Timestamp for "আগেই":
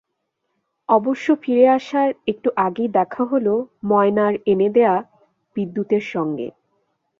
2.57-2.89